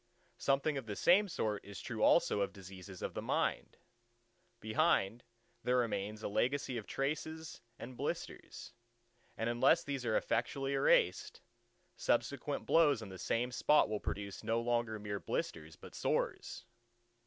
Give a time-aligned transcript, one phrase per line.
[0.39, 3.77] Something of the same sort is true also of diseases of the mind.
[4.59, 5.21] Behind,
[5.63, 8.73] there remains a legacy of traces and blisters:
[9.37, 11.41] and unless these are effectually erased,
[11.97, 16.65] subsequent blows on the same spot will produce no longer mere blisters, but sores.